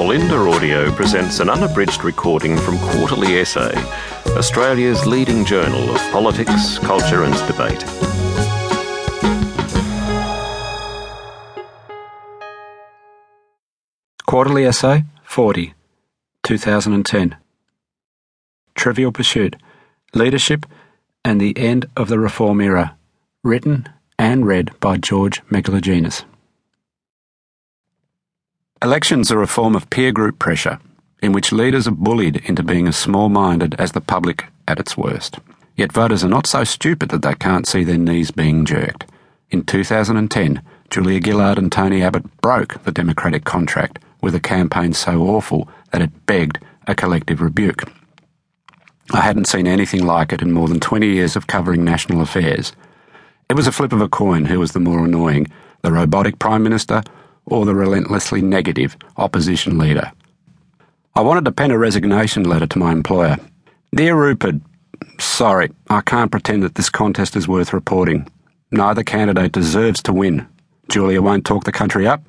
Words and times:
Bolinda 0.00 0.50
Audio 0.50 0.90
presents 0.92 1.40
an 1.40 1.50
unabridged 1.50 2.04
recording 2.04 2.56
from 2.56 2.78
Quarterly 2.78 3.38
Essay, 3.38 3.74
Australia's 4.28 5.06
leading 5.06 5.44
journal 5.44 5.94
of 5.94 6.00
politics, 6.10 6.78
culture, 6.78 7.24
and 7.24 7.34
debate. 7.46 7.84
Quarterly 14.24 14.64
Essay 14.64 15.04
40, 15.22 15.74
2010. 16.44 17.36
Trivial 18.74 19.12
Pursuit 19.12 19.54
Leadership 20.14 20.64
and 21.22 21.38
the 21.38 21.54
End 21.58 21.84
of 21.94 22.08
the 22.08 22.18
Reform 22.18 22.62
Era. 22.62 22.96
Written 23.44 23.86
and 24.18 24.46
read 24.46 24.70
by 24.80 24.96
George 24.96 25.44
Megalogenis. 25.48 26.24
Elections 28.82 29.30
are 29.30 29.42
a 29.42 29.46
form 29.46 29.76
of 29.76 29.90
peer 29.90 30.10
group 30.10 30.38
pressure 30.38 30.78
in 31.20 31.32
which 31.32 31.52
leaders 31.52 31.86
are 31.86 31.90
bullied 31.90 32.36
into 32.46 32.62
being 32.62 32.88
as 32.88 32.96
small 32.96 33.28
minded 33.28 33.74
as 33.78 33.92
the 33.92 34.00
public 34.00 34.46
at 34.66 34.80
its 34.80 34.96
worst. 34.96 35.38
Yet 35.76 35.92
voters 35.92 36.24
are 36.24 36.30
not 36.30 36.46
so 36.46 36.64
stupid 36.64 37.10
that 37.10 37.20
they 37.20 37.34
can't 37.34 37.66
see 37.66 37.84
their 37.84 37.98
knees 37.98 38.30
being 38.30 38.64
jerked. 38.64 39.04
In 39.50 39.64
2010, 39.64 40.62
Julia 40.88 41.20
Gillard 41.22 41.58
and 41.58 41.70
Tony 41.70 42.02
Abbott 42.02 42.24
broke 42.40 42.82
the 42.84 42.90
Democratic 42.90 43.44
contract 43.44 43.98
with 44.22 44.34
a 44.34 44.40
campaign 44.40 44.94
so 44.94 45.24
awful 45.24 45.68
that 45.90 46.00
it 46.00 46.24
begged 46.24 46.58
a 46.86 46.94
collective 46.94 47.42
rebuke. 47.42 47.82
I 49.12 49.20
hadn't 49.20 49.48
seen 49.48 49.66
anything 49.66 50.06
like 50.06 50.32
it 50.32 50.40
in 50.40 50.52
more 50.52 50.68
than 50.68 50.80
20 50.80 51.06
years 51.06 51.36
of 51.36 51.46
covering 51.46 51.84
national 51.84 52.22
affairs. 52.22 52.72
It 53.50 53.56
was 53.56 53.66
a 53.66 53.72
flip 53.72 53.92
of 53.92 54.00
a 54.00 54.08
coin 54.08 54.46
who 54.46 54.58
was 54.58 54.72
the 54.72 54.80
more 54.80 55.04
annoying, 55.04 55.48
the 55.82 55.92
robotic 55.92 56.38
Prime 56.38 56.62
Minister 56.62 57.02
or 57.46 57.64
the 57.64 57.74
relentlessly 57.74 58.42
negative 58.42 58.96
opposition 59.16 59.78
leader. 59.78 60.12
I 61.14 61.22
wanted 61.22 61.44
to 61.46 61.52
pen 61.52 61.70
a 61.70 61.78
resignation 61.78 62.44
letter 62.44 62.66
to 62.66 62.78
my 62.78 62.92
employer. 62.92 63.36
Dear 63.94 64.16
Rupert, 64.16 64.56
sorry, 65.18 65.70
I 65.88 66.00
can't 66.00 66.30
pretend 66.30 66.62
that 66.62 66.76
this 66.76 66.88
contest 66.88 67.34
is 67.36 67.48
worth 67.48 67.72
reporting. 67.72 68.30
Neither 68.70 69.02
candidate 69.02 69.52
deserves 69.52 70.02
to 70.04 70.12
win. 70.12 70.46
Julia 70.88 71.20
won't 71.20 71.44
talk 71.44 71.64
the 71.64 71.72
country 71.72 72.06
up. 72.06 72.22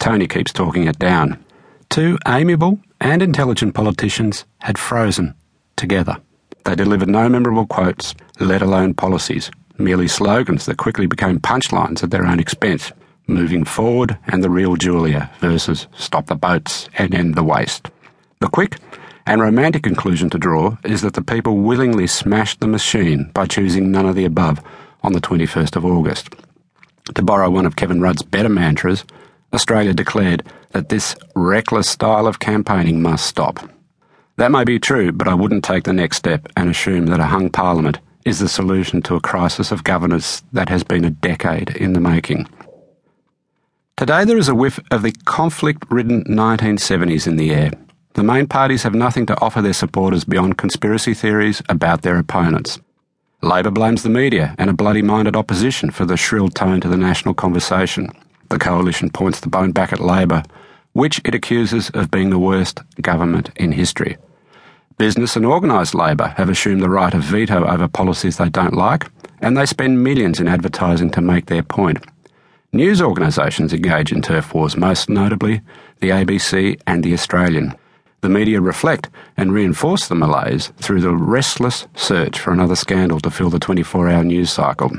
Tony 0.00 0.26
keeps 0.26 0.52
talking 0.52 0.84
it 0.84 0.98
down. 0.98 1.42
Two 1.88 2.18
amiable 2.26 2.80
and 3.00 3.22
intelligent 3.22 3.74
politicians 3.74 4.44
had 4.58 4.78
frozen 4.78 5.34
together. 5.76 6.16
They 6.64 6.74
delivered 6.74 7.08
no 7.08 7.28
memorable 7.28 7.66
quotes, 7.66 8.14
let 8.40 8.62
alone 8.62 8.94
policies, 8.94 9.50
merely 9.78 10.08
slogans 10.08 10.66
that 10.66 10.78
quickly 10.78 11.06
became 11.06 11.38
punchlines 11.38 12.02
at 12.02 12.10
their 12.10 12.26
own 12.26 12.40
expense. 12.40 12.92
Moving 13.28 13.64
Forward 13.64 14.18
and 14.28 14.44
The 14.44 14.50
Real 14.50 14.76
Julia 14.76 15.30
versus 15.40 15.88
Stop 15.96 16.26
the 16.26 16.36
Boats 16.36 16.88
and 16.96 17.12
End 17.12 17.34
the 17.34 17.42
Waste. 17.42 17.90
The 18.38 18.48
quick 18.48 18.78
and 19.26 19.40
romantic 19.40 19.82
conclusion 19.82 20.30
to 20.30 20.38
draw 20.38 20.76
is 20.84 21.02
that 21.02 21.14
the 21.14 21.22
people 21.22 21.56
willingly 21.58 22.06
smashed 22.06 22.60
the 22.60 22.68
machine 22.68 23.30
by 23.34 23.46
choosing 23.46 23.90
none 23.90 24.06
of 24.06 24.14
the 24.14 24.24
above 24.24 24.62
on 25.02 25.12
the 25.12 25.20
21st 25.20 25.74
of 25.74 25.84
August. 25.84 26.34
To 27.14 27.22
borrow 27.22 27.50
one 27.50 27.66
of 27.66 27.74
Kevin 27.74 28.00
Rudd's 28.00 28.22
better 28.22 28.48
mantras, 28.48 29.04
Australia 29.52 29.92
declared 29.92 30.44
that 30.70 30.88
this 30.88 31.16
reckless 31.34 31.88
style 31.88 32.28
of 32.28 32.38
campaigning 32.38 33.02
must 33.02 33.26
stop. 33.26 33.58
That 34.36 34.52
may 34.52 34.62
be 34.62 34.78
true, 34.78 35.10
but 35.10 35.26
I 35.26 35.34
wouldn't 35.34 35.64
take 35.64 35.84
the 35.84 35.92
next 35.92 36.18
step 36.18 36.46
and 36.56 36.70
assume 36.70 37.06
that 37.06 37.20
a 37.20 37.26
hung 37.26 37.50
parliament 37.50 37.98
is 38.24 38.38
the 38.38 38.48
solution 38.48 39.02
to 39.02 39.14
a 39.16 39.20
crisis 39.20 39.72
of 39.72 39.82
governance 39.82 40.42
that 40.52 40.68
has 40.68 40.84
been 40.84 41.04
a 41.04 41.10
decade 41.10 41.70
in 41.76 41.92
the 41.92 42.00
making. 42.00 42.46
Today 43.96 44.26
there 44.26 44.36
is 44.36 44.50
a 44.50 44.54
whiff 44.54 44.78
of 44.90 45.00
the 45.00 45.12
conflict 45.24 45.86
ridden 45.88 46.22
1970s 46.24 47.26
in 47.26 47.36
the 47.36 47.50
air. 47.50 47.70
The 48.12 48.22
main 48.22 48.46
parties 48.46 48.82
have 48.82 48.94
nothing 48.94 49.24
to 49.24 49.40
offer 49.40 49.62
their 49.62 49.72
supporters 49.72 50.22
beyond 50.22 50.58
conspiracy 50.58 51.14
theories 51.14 51.62
about 51.70 52.02
their 52.02 52.18
opponents. 52.18 52.78
Labor 53.40 53.70
blames 53.70 54.02
the 54.02 54.10
media 54.10 54.54
and 54.58 54.68
a 54.68 54.74
bloody 54.74 55.00
minded 55.00 55.34
opposition 55.34 55.90
for 55.90 56.04
the 56.04 56.18
shrill 56.18 56.50
tone 56.50 56.82
to 56.82 56.88
the 56.88 56.98
national 56.98 57.32
conversation. 57.32 58.10
The 58.50 58.58
coalition 58.58 59.08
points 59.08 59.40
the 59.40 59.48
bone 59.48 59.72
back 59.72 59.94
at 59.94 60.00
Labor, 60.00 60.42
which 60.92 61.22
it 61.24 61.34
accuses 61.34 61.88
of 61.94 62.10
being 62.10 62.28
the 62.28 62.38
worst 62.38 62.82
government 63.00 63.48
in 63.56 63.72
history. 63.72 64.18
Business 64.98 65.36
and 65.36 65.46
organised 65.46 65.94
labour 65.94 66.34
have 66.36 66.50
assumed 66.50 66.82
the 66.82 66.90
right 66.90 67.14
of 67.14 67.22
veto 67.22 67.64
over 67.64 67.88
policies 67.88 68.36
they 68.36 68.50
don't 68.50 68.74
like, 68.74 69.06
and 69.40 69.56
they 69.56 69.64
spend 69.64 70.04
millions 70.04 70.38
in 70.38 70.48
advertising 70.48 71.10
to 71.12 71.22
make 71.22 71.46
their 71.46 71.62
point. 71.62 72.04
News 72.76 73.00
organisations 73.00 73.72
engage 73.72 74.12
in 74.12 74.20
turf 74.20 74.52
wars, 74.52 74.76
most 74.76 75.08
notably 75.08 75.62
the 76.00 76.10
ABC 76.10 76.78
and 76.86 77.02
the 77.02 77.14
Australian. 77.14 77.74
The 78.20 78.28
media 78.28 78.60
reflect 78.60 79.08
and 79.34 79.50
reinforce 79.50 80.08
the 80.08 80.14
malaise 80.14 80.74
through 80.76 81.00
the 81.00 81.16
restless 81.16 81.86
search 81.94 82.38
for 82.38 82.52
another 82.52 82.76
scandal 82.76 83.18
to 83.20 83.30
fill 83.30 83.48
the 83.48 83.58
24 83.58 84.10
hour 84.10 84.22
news 84.22 84.52
cycle. 84.52 84.90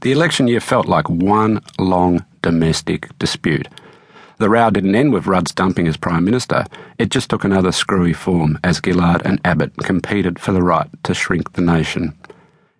The 0.00 0.12
election 0.12 0.48
year 0.48 0.58
felt 0.58 0.86
like 0.86 1.10
one 1.10 1.60
long 1.78 2.24
domestic 2.40 3.10
dispute. 3.18 3.68
The 4.38 4.48
row 4.48 4.70
didn't 4.70 4.94
end 4.94 5.12
with 5.12 5.26
Rudd's 5.26 5.52
dumping 5.52 5.86
as 5.86 5.98
Prime 5.98 6.24
Minister, 6.24 6.64
it 6.96 7.10
just 7.10 7.28
took 7.28 7.44
another 7.44 7.72
screwy 7.72 8.14
form 8.14 8.58
as 8.64 8.80
Gillard 8.82 9.20
and 9.26 9.38
Abbott 9.44 9.76
competed 9.76 10.38
for 10.38 10.52
the 10.52 10.62
right 10.62 10.88
to 11.02 11.12
shrink 11.12 11.52
the 11.52 11.60
nation. 11.60 12.16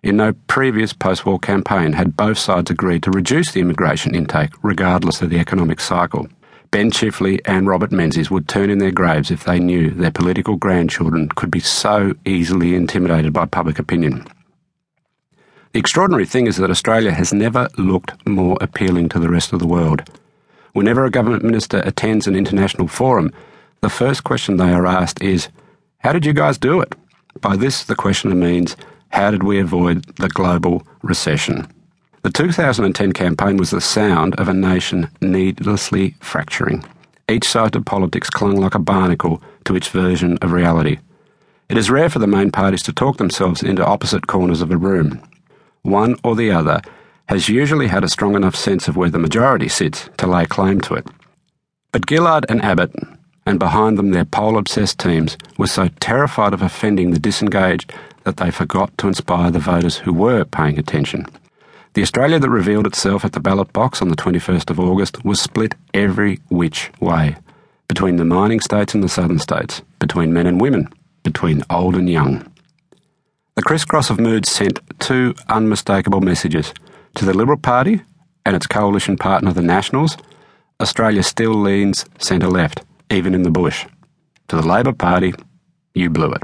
In 0.03 0.17
no 0.17 0.33
previous 0.47 0.91
post 0.91 1.25
war 1.25 1.39
campaign 1.39 1.93
had 1.93 2.17
both 2.17 2.37
sides 2.37 2.69
agreed 2.69 3.03
to 3.03 3.11
reduce 3.11 3.53
the 3.53 3.61
immigration 3.61 4.13
intake, 4.13 4.51
regardless 4.61 5.21
of 5.21 5.29
the 5.29 5.39
economic 5.39 5.79
cycle. 5.79 6.27
Ben 6.71 6.91
Chifley 6.91 7.39
and 7.45 7.67
Robert 7.67 7.93
Menzies 7.93 8.29
would 8.29 8.49
turn 8.49 8.69
in 8.69 8.79
their 8.79 8.91
graves 8.91 9.31
if 9.31 9.45
they 9.45 9.59
knew 9.59 9.91
their 9.91 10.11
political 10.11 10.57
grandchildren 10.57 11.29
could 11.29 11.49
be 11.49 11.61
so 11.61 12.13
easily 12.25 12.75
intimidated 12.75 13.31
by 13.31 13.45
public 13.45 13.79
opinion. 13.79 14.27
The 15.71 15.79
extraordinary 15.79 16.25
thing 16.25 16.47
is 16.47 16.57
that 16.57 16.69
Australia 16.69 17.13
has 17.13 17.33
never 17.33 17.69
looked 17.77 18.27
more 18.27 18.57
appealing 18.59 19.07
to 19.09 19.19
the 19.19 19.29
rest 19.29 19.53
of 19.53 19.59
the 19.59 19.67
world. 19.67 20.03
Whenever 20.73 21.05
a 21.05 21.11
government 21.11 21.43
minister 21.43 21.81
attends 21.85 22.27
an 22.27 22.35
international 22.35 22.89
forum, 22.89 23.31
the 23.79 23.89
first 23.89 24.25
question 24.25 24.57
they 24.57 24.73
are 24.73 24.85
asked 24.85 25.21
is, 25.21 25.47
How 25.99 26.11
did 26.11 26.25
you 26.25 26.33
guys 26.33 26.57
do 26.57 26.81
it? 26.81 26.93
By 27.39 27.55
this, 27.55 27.85
the 27.85 27.95
questioner 27.95 28.35
means, 28.35 28.75
how 29.13 29.29
did 29.29 29.43
we 29.43 29.59
avoid 29.59 30.03
the 30.15 30.27
global 30.27 30.81
recession? 31.03 31.67
The 32.23 32.31
2010 32.31 33.13
campaign 33.13 33.57
was 33.57 33.69
the 33.69 33.79
sound 33.79 34.33
of 34.39 34.49
a 34.49 34.55
nation 34.55 35.07
needlessly 35.21 36.15
fracturing. 36.19 36.83
Each 37.29 37.47
side 37.47 37.75
of 37.75 37.85
politics 37.85 38.31
clung 38.31 38.55
like 38.55 38.73
a 38.73 38.79
barnacle 38.79 39.39
to 39.65 39.75
its 39.75 39.87
version 39.87 40.39
of 40.41 40.51
reality. 40.51 40.97
It 41.69 41.77
is 41.77 41.91
rare 41.91 42.09
for 42.09 42.17
the 42.17 42.25
main 42.25 42.49
parties 42.49 42.81
to 42.83 42.91
talk 42.91 43.17
themselves 43.17 43.61
into 43.61 43.85
opposite 43.85 44.25
corners 44.25 44.61
of 44.61 44.71
a 44.71 44.77
room. 44.77 45.21
One 45.83 46.15
or 46.23 46.35
the 46.35 46.49
other 46.49 46.81
has 47.29 47.47
usually 47.47 47.89
had 47.89 48.03
a 48.03 48.09
strong 48.09 48.35
enough 48.35 48.55
sense 48.55 48.87
of 48.87 48.97
where 48.97 49.11
the 49.11 49.19
majority 49.19 49.69
sits 49.69 50.09
to 50.17 50.25
lay 50.25 50.47
claim 50.47 50.81
to 50.81 50.95
it. 50.95 51.05
But 51.91 52.09
Gillard 52.09 52.47
and 52.49 52.63
Abbott, 52.63 52.95
and 53.45 53.59
behind 53.59 53.97
them 53.97 54.11
their 54.11 54.25
poll 54.25 54.57
obsessed 54.57 54.99
teams, 54.99 55.37
were 55.57 55.67
so 55.67 55.89
terrified 55.99 56.53
of 56.53 56.61
offending 56.61 57.11
the 57.11 57.19
disengaged 57.19 57.93
that 58.23 58.37
they 58.37 58.51
forgot 58.51 58.97
to 58.97 59.07
inspire 59.07 59.51
the 59.51 59.59
voters 59.59 59.97
who 59.97 60.13
were 60.13 60.45
paying 60.45 60.79
attention. 60.79 61.25
The 61.93 62.01
Australia 62.01 62.39
that 62.39 62.49
revealed 62.49 62.87
itself 62.87 63.23
at 63.23 63.33
the 63.33 63.39
ballot 63.39 63.71
box 63.73 64.01
on 64.01 64.09
the 64.09 64.15
21st 64.15 64.69
of 64.69 64.79
August 64.79 65.23
was 65.23 65.39
split 65.39 65.75
every 65.93 66.39
which 66.49 66.91
way 66.99 67.35
between 67.87 68.15
the 68.15 68.25
mining 68.25 68.59
states 68.59 68.95
and 68.95 69.03
the 69.03 69.09
southern 69.09 69.37
states, 69.37 69.83
between 69.99 70.33
men 70.33 70.47
and 70.47 70.59
women, 70.59 70.87
between 71.21 71.63
old 71.69 71.95
and 71.95 72.09
young. 72.09 72.43
The 73.55 73.61
crisscross 73.61 74.09
of 74.09 74.19
moods 74.19 74.49
sent 74.49 74.79
two 74.99 75.35
unmistakable 75.47 76.21
messages. 76.21 76.73
To 77.15 77.25
the 77.25 77.35
Liberal 77.35 77.59
Party 77.59 78.01
and 78.47 78.55
its 78.55 78.65
coalition 78.65 79.15
partner, 79.15 79.53
the 79.53 79.61
Nationals, 79.61 80.17
Australia 80.79 81.21
still 81.21 81.53
leans 81.53 82.05
centre 82.17 82.47
left, 82.47 82.83
even 83.13 83.35
in 83.35 83.43
the 83.43 83.51
bush. 83.51 83.85
To 84.49 84.55
the 84.55 84.67
Labor 84.67 84.93
Party, 84.93 85.33
you 85.93 86.09
blew 86.09 86.31
it. 86.31 86.43